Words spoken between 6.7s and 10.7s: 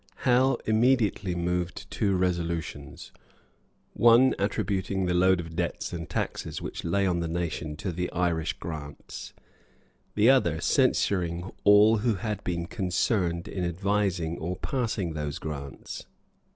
lay on the nation to the Irish grants; the other